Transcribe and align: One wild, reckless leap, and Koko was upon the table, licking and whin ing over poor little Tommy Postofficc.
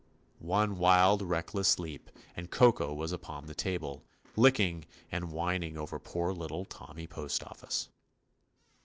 One 0.39 0.79
wild, 0.79 1.21
reckless 1.21 1.77
leap, 1.77 2.09
and 2.35 2.49
Koko 2.49 2.91
was 2.91 3.11
upon 3.11 3.45
the 3.45 3.53
table, 3.53 4.03
licking 4.35 4.85
and 5.11 5.25
whin 5.31 5.61
ing 5.61 5.77
over 5.77 5.99
poor 5.99 6.33
little 6.33 6.65
Tommy 6.65 7.05
Postofficc. 7.05 7.89